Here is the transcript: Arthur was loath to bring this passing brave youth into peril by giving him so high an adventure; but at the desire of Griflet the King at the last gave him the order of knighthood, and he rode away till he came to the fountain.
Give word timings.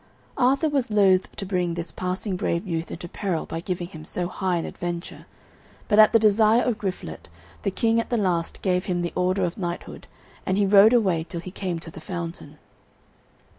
Arthur 0.39 0.67
was 0.67 0.89
loath 0.89 1.31
to 1.35 1.45
bring 1.45 1.75
this 1.75 1.91
passing 1.91 2.35
brave 2.35 2.65
youth 2.65 2.89
into 2.89 3.07
peril 3.07 3.45
by 3.45 3.59
giving 3.59 3.87
him 3.89 4.03
so 4.03 4.27
high 4.27 4.57
an 4.57 4.65
adventure; 4.65 5.27
but 5.87 5.99
at 5.99 6.11
the 6.11 6.17
desire 6.17 6.63
of 6.63 6.79
Griflet 6.79 7.29
the 7.61 7.69
King 7.69 7.99
at 7.99 8.09
the 8.09 8.17
last 8.17 8.63
gave 8.63 8.85
him 8.85 9.03
the 9.03 9.13
order 9.15 9.43
of 9.43 9.59
knighthood, 9.59 10.07
and 10.43 10.57
he 10.57 10.65
rode 10.65 10.93
away 10.93 11.23
till 11.23 11.39
he 11.41 11.51
came 11.51 11.77
to 11.77 11.91
the 11.91 12.01
fountain. 12.01 12.57